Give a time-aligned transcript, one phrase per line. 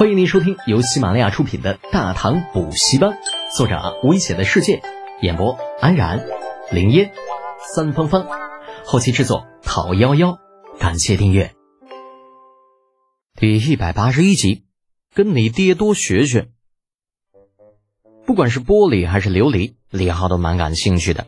[0.00, 3.10] 欢迎您收听由喜马拉雅出品的《大唐补习班》，
[3.54, 4.80] 作者危险的世界，
[5.20, 6.26] 演播安然、
[6.72, 7.12] 林烟、
[7.74, 8.26] 三芳芳，
[8.86, 10.38] 后期制作陶幺幺。
[10.78, 11.54] 感谢订阅。
[13.38, 14.64] 第一百八十一集，
[15.14, 16.48] 跟你爹多学学。
[18.24, 21.26] 不管是玻璃还是琉璃，李浩都蛮感兴趣的。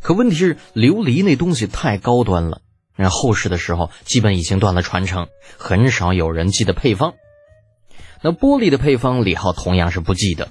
[0.00, 2.62] 可问题是，琉璃那东西太高端了，
[2.96, 5.28] 那后世的时候基本已经断了传承，
[5.58, 7.12] 很少有人记得配方。
[8.22, 10.48] 那玻璃的配方，李浩同样是不记得，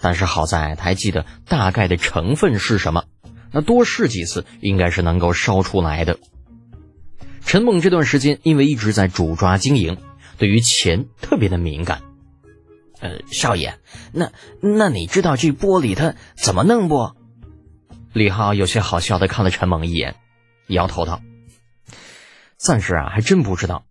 [0.00, 3.04] 但是好在他还记得大概的成分是什么。
[3.52, 6.18] 那多试几次，应该是能够烧出来的。
[7.44, 9.96] 陈猛这段时间因为一直在主抓经营，
[10.38, 12.02] 对于钱特别的敏感。
[13.00, 13.78] 呃，少爷，
[14.12, 17.12] 那那你知道这玻璃它怎么弄不？
[18.12, 20.16] 李浩有些好笑的看了陈猛一眼，
[20.66, 21.22] 摇头道
[22.58, 23.84] ：“暂时啊，还真不知道。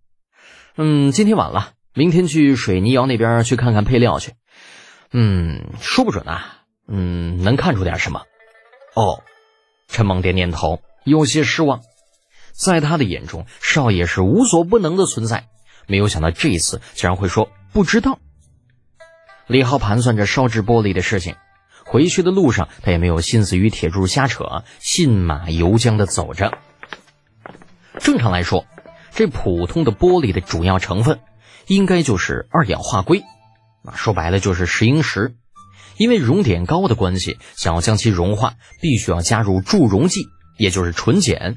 [0.76, 4.34] 嗯，今天晚了。”明天去水泥窑那边去看看配料去，
[5.12, 8.22] 嗯，说不准啊，嗯，能看出点什么。
[8.94, 9.22] 哦，
[9.88, 11.80] 陈猛点点头，有些失望。
[12.52, 15.48] 在他的眼中，少爷是无所不能的存在，
[15.86, 18.18] 没有想到这一次竟然会说不知道。
[19.46, 21.34] 李浩盘算着烧制玻璃的事情，
[21.84, 26.56] 回去的路上他也没有心思与铁柱瞎扯，信马由缰的走着。
[27.98, 28.64] 正常来说，
[29.12, 31.18] 这普通的玻璃的主要成分。
[31.66, 33.22] 应该就是二氧化硅，
[33.84, 35.34] 啊，说白了就是石英石。
[35.96, 41.56] 因为熔点高的关系，想要将其融化，必须要加入助溶剂，也就是纯碱。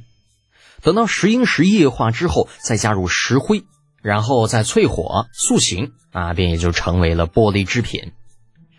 [0.81, 3.63] 等到石英石液化之后，再加入石灰，
[4.01, 8.11] 然后再淬火塑形，啊，便也就成为了玻璃制品。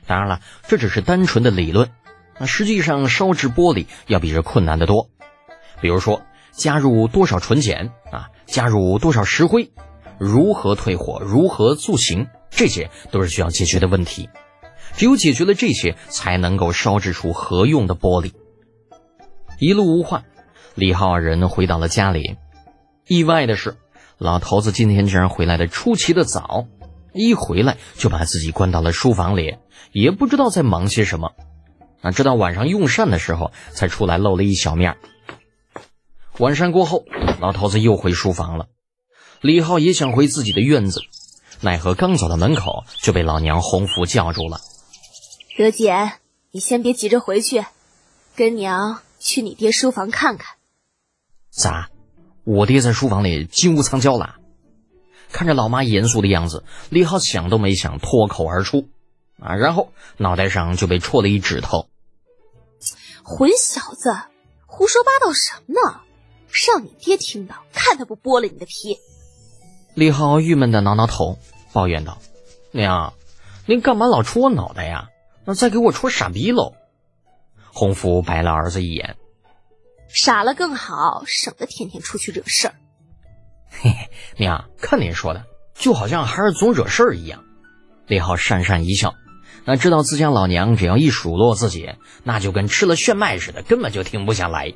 [0.06, 1.91] 当然了，这只是单纯的理论，
[2.38, 5.09] 那实际上烧制玻璃要比这困难的多。
[5.81, 6.20] 比如说，
[6.53, 9.72] 加入多少纯碱啊，加入多少石灰。
[10.19, 11.20] 如何退火？
[11.20, 12.27] 如何塑形？
[12.51, 14.29] 这些都是需要解决的问题。
[14.97, 18.33] 只有解决了这些，才能够烧制出合用的玻璃。
[19.59, 20.22] 一路无话，
[20.75, 22.37] 李浩二人回到了家里。
[23.09, 23.77] 意外的是，
[24.19, 26.67] 老头子今天竟然回来的出奇的早，
[27.12, 29.56] 一回来就把自己关到了书房里，
[29.93, 31.33] 也不知道在忙些什么。
[32.03, 34.97] 啊，直到晚上用膳的时候，才出来露了一小面。
[36.38, 37.05] 晚膳过后，
[37.41, 38.67] 老头子又回书房了。
[39.44, 41.03] 李浩也想回自己的院子，
[41.60, 44.59] 奈何刚走到门口就被老娘洪福叫住了。
[45.59, 46.15] 德简，
[46.50, 47.62] 你先别急着回去，
[48.34, 50.56] 跟娘去你爹书房看看。
[51.50, 51.91] 咋？
[52.44, 54.37] 我爹在书房里金屋藏娇了？
[55.31, 58.88] 看着老妈严肃的样子，李浩想都没想脱口而出，
[59.38, 61.91] 啊，然后脑袋上就被戳了一指头。
[63.22, 64.11] 混小子，
[64.65, 66.00] 胡说八道什么呢？
[66.49, 68.97] 让你爹听到，看他不剥了你的皮！
[69.94, 71.38] 李浩郁闷的挠挠头，
[71.72, 72.19] 抱怨道
[72.72, 73.15] ：“娘，
[73.66, 75.09] 您干嘛老戳我脑袋呀？
[75.44, 76.75] 那再给我戳傻逼喽！”
[77.72, 79.16] 洪福白了儿子一眼
[80.09, 82.75] ：“傻了更好，省得天天出去惹事儿。
[83.71, 85.44] ”嘿嘿，娘，看您说的，
[85.75, 87.44] 就好像孩儿总惹事儿一样。
[88.06, 89.15] 李浩讪讪一笑，
[89.65, 91.94] 那知道自家老娘只要一数落自己，
[92.25, 94.75] 那就跟吃了炫迈似的，根本就停不下来。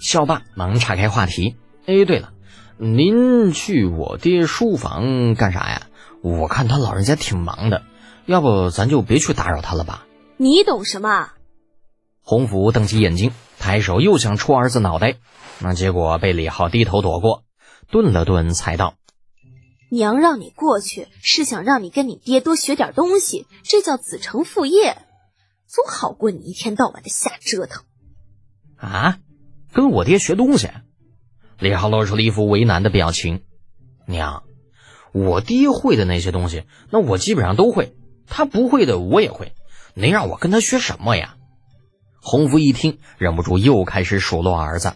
[0.00, 2.32] 校霸，忙岔开话题：“哎，对了。”
[2.78, 5.88] 您去我爹书房干啥呀？
[6.22, 7.82] 我看他老人家挺忙的，
[8.26, 10.06] 要不咱就别去打扰他了吧？
[10.36, 11.30] 你懂什么？
[12.22, 15.16] 洪福瞪起眼睛，抬手又想戳儿子脑袋，
[15.60, 17.42] 那结果被李浩低头躲过，
[17.90, 18.94] 顿了顿才道
[19.90, 24.98] ：“娘让你过去，是想让你跟你爹多学点东西，这叫子承父业，
[25.66, 27.82] 总好过你一天到晚的瞎折腾。”
[28.78, 29.18] 啊，
[29.72, 30.68] 跟我爹学东西？
[31.58, 33.42] 李浩露出了一副为难的表情
[34.06, 34.44] ：“娘，
[35.12, 37.94] 我爹会的那些东西，那我基本上都会；
[38.28, 39.54] 他不会的，我也会。
[39.94, 41.34] 您让我跟他学什么呀？”
[42.22, 44.94] 洪福一听，忍不住又开始数落儿子：“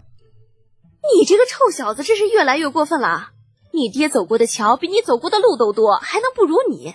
[1.17, 3.31] 你这个臭小子，真是越来越过分了！
[3.73, 6.93] 你爹走过的桥比你走过的路都多，还能不如你？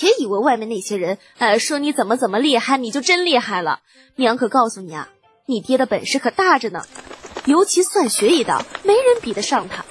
[0.00, 3.80] 别以为外面那些人，呃，说你怎么怎么厉害，你就真厉害了。
[4.16, 5.08] 娘可告诉你啊，
[5.46, 6.86] 你爹的本事可大着呢。”
[7.46, 9.84] 尤其算学一道，没人比得上他，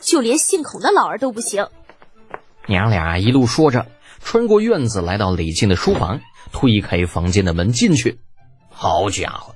[0.00, 1.66] 就连姓孔的老儿都不行。
[2.66, 3.86] 娘俩一路说着，
[4.20, 6.20] 穿过院子，来到李靖的书房，
[6.52, 8.18] 推开房间的门进去。
[8.68, 9.54] 好家伙，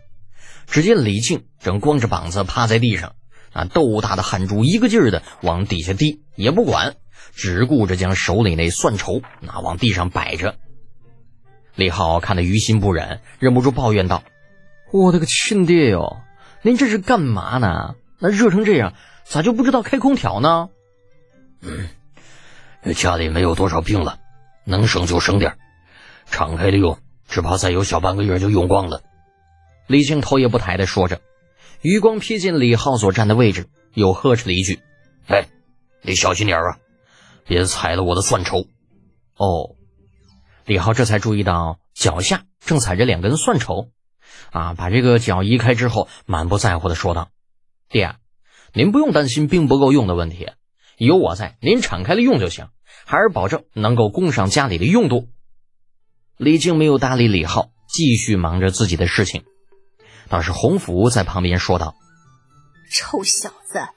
[0.66, 3.12] 只见李靖正光着膀子趴在地上，
[3.52, 6.96] 那豆大的汗珠一个劲儿的往底下滴，也不管，
[7.34, 10.56] 只顾着将手里那算筹那往地上摆着。
[11.74, 14.22] 李浩看得于心不忍，忍不住抱怨道
[14.90, 16.22] ：“我的个亲爹哟！”
[16.62, 17.96] 您这是干嘛呢？
[18.18, 18.94] 那热成这样，
[19.24, 20.68] 咋就不知道开空调呢？
[21.60, 21.88] 嗯，
[22.94, 24.18] 家里没有多少病了，
[24.64, 25.58] 能省就省点
[26.26, 26.98] 敞开的用，
[27.28, 29.02] 只怕再有小半个月就用光了。
[29.88, 31.20] 李靖头也不抬的说着，
[31.80, 34.80] 余光瞥见李浩所站的位置，又呵斥了一句
[35.26, 35.46] ：“哎，
[36.00, 36.78] 你小心点啊，
[37.44, 38.66] 别踩了我的蒜筹。”
[39.36, 39.74] 哦，
[40.64, 43.88] 李浩这才注意到脚下正踩着两根蒜筹，
[44.50, 47.30] 啊，把这个脚移开之后，满不在乎的说道
[47.88, 48.16] ：“爹，
[48.72, 50.48] 您不用担心冰不够用的问题，
[50.96, 52.68] 有我在，您敞开了用就行，
[53.06, 55.28] 孩儿保证能够供上家里的用度。”
[56.36, 59.44] 李靖没有搭理李浩，继续忙着自己的事情。
[60.28, 61.94] 倒是洪福在旁边说道
[62.90, 63.88] ：“臭小子，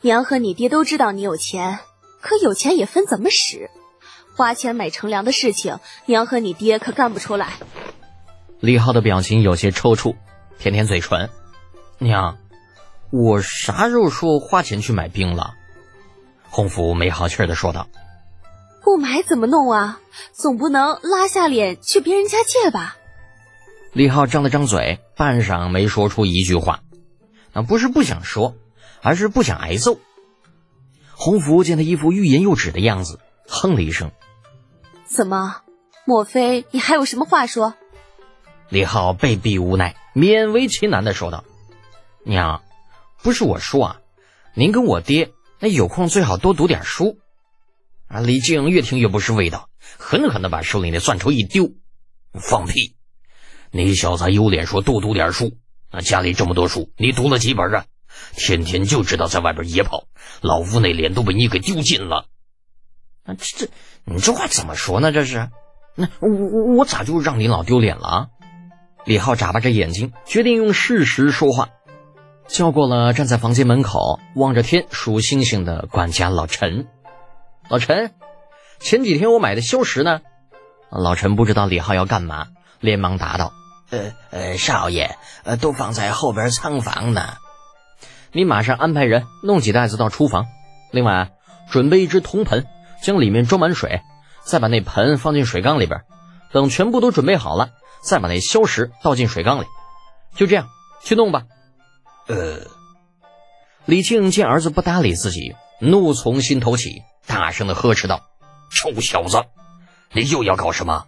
[0.00, 1.80] 娘和你爹都知道你有钱，
[2.20, 3.70] 可有钱也分怎么使。”
[4.36, 7.52] 花钱买乘凉的事情，娘和你爹可干不出来。
[8.60, 10.16] 李浩的表情有些抽搐，
[10.58, 11.30] 舔舔嘴唇
[11.98, 12.36] ：“娘，
[13.10, 15.54] 我啥时候说花钱去买冰了？”
[16.50, 17.88] 洪福没好气的说道
[18.84, 20.00] ：“不买怎么弄啊？
[20.32, 22.96] 总不能拉下脸去别人家借吧？”
[23.94, 26.80] 李浩张了张嘴，半晌没说出一句话。
[27.52, 28.54] 那不是不想说，
[29.00, 29.98] 而是不想挨揍。
[31.14, 34.10] 洪福见他一副欲言又止的样子，哼了一声。
[35.06, 35.62] 怎么？
[36.04, 37.74] 莫非你还有什么话说？
[38.70, 41.44] 李浩被逼无奈，勉为其难的说道
[42.24, 42.62] ：“娘，
[43.20, 44.00] 不是我说啊，
[44.54, 47.18] 您跟我爹那有空最好多读点书。”
[48.06, 48.20] 啊！
[48.20, 51.72] 李靖越听越不是味道，狠狠的把手里的蒜筹一丢
[52.34, 52.96] ：“放屁！
[53.70, 55.56] 你小子有脸说多读点书？
[55.92, 57.86] 那家里这么多书，你读了几本啊？
[58.34, 60.06] 天天就知道在外边野跑，
[60.40, 62.26] 老夫那脸都被你给丢尽了。”
[63.26, 63.72] 啊，这这。
[64.04, 65.12] 你这话怎么说呢？
[65.12, 65.50] 这是，
[65.94, 68.30] 那我我我咋就让你老丢脸了？
[69.10, 71.70] 李浩眨巴着眼睛，决定用事实说话，
[72.46, 76.86] 叫过了站在房间门口望着天数星星的管家老陈。
[77.68, 78.12] 老陈，
[78.78, 80.20] 前几天我买的硝石呢？
[80.92, 82.46] 老陈不知道李浩要干嘛，
[82.78, 83.52] 连忙答道
[83.90, 87.34] ：“呃呃，少爷，呃，都放在后边仓房呢。
[88.30, 90.46] 你马上安排人弄几袋子到厨房，
[90.92, 91.32] 另外
[91.68, 92.64] 准备一只铜盆。”
[93.02, 94.02] 将里面装满水，
[94.44, 96.02] 再把那盆放进水缸里边，
[96.52, 97.70] 等全部都准备好了，
[98.02, 99.66] 再把那硝石倒进水缸里，
[100.34, 100.68] 就这样
[101.02, 101.44] 去弄吧。
[102.26, 102.60] 呃，
[103.84, 108.22] 李庆见儿子不搭理自己，怒从心头起，大声的呵斥道
[108.70, 109.44] ：“臭小子，
[110.12, 111.06] 你又要搞什么？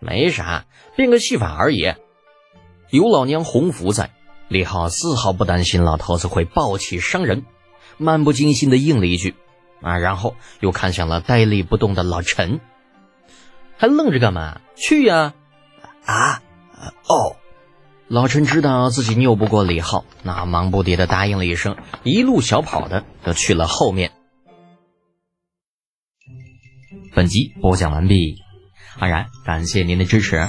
[0.00, 0.66] 没啥，
[0.96, 1.94] 变个戏法而已。
[2.90, 4.10] 有老娘洪福在，
[4.48, 7.44] 李浩丝毫不担心老头子会暴起伤人，
[7.96, 9.34] 漫不经心的应了一句。”
[9.82, 9.98] 啊！
[9.98, 12.60] 然后又看向了呆立不动的老陈，
[13.76, 14.60] 还愣着干嘛？
[14.74, 15.34] 去呀！
[16.06, 16.42] 啊！
[17.06, 17.36] 哦！
[18.08, 24.12] 老陈知道自己拗不过李浩，那忙不迭的答应了一声，一路小跑的就去了后面。
[27.14, 28.36] 本集播讲完毕，
[28.98, 30.48] 安然感谢您的支持。